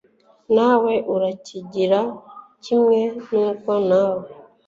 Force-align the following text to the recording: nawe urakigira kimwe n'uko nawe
nawe 0.55 0.93
urakigira 1.13 2.01
kimwe 2.63 2.99
n'uko 3.31 3.71
nawe 3.89 4.27